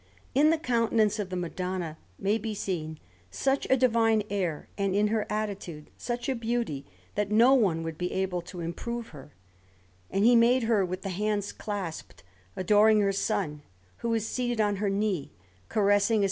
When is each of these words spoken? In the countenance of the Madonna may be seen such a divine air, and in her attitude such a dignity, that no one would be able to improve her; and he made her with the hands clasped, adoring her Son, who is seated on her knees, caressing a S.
In 0.33 0.49
the 0.49 0.57
countenance 0.57 1.19
of 1.19 1.29
the 1.29 1.35
Madonna 1.35 1.95
may 2.17 2.39
be 2.39 2.55
seen 2.55 2.99
such 3.29 3.67
a 3.69 3.77
divine 3.77 4.23
air, 4.31 4.67
and 4.75 4.95
in 4.95 5.09
her 5.09 5.27
attitude 5.29 5.91
such 5.95 6.27
a 6.27 6.33
dignity, 6.33 6.87
that 7.13 7.29
no 7.29 7.53
one 7.53 7.83
would 7.83 7.99
be 7.99 8.11
able 8.11 8.41
to 8.41 8.61
improve 8.61 9.09
her; 9.09 9.31
and 10.09 10.25
he 10.25 10.35
made 10.35 10.63
her 10.63 10.83
with 10.83 11.03
the 11.03 11.09
hands 11.09 11.51
clasped, 11.51 12.23
adoring 12.55 12.99
her 13.01 13.11
Son, 13.11 13.61
who 13.97 14.11
is 14.15 14.27
seated 14.27 14.59
on 14.59 14.77
her 14.77 14.89
knees, 14.89 15.29
caressing 15.69 16.17
a 16.17 16.19
S. 16.19 16.19